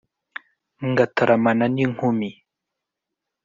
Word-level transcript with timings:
ngataramana 0.89 1.65
n'inkumi 1.73 2.29